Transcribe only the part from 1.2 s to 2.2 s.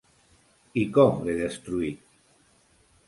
l"he destruït?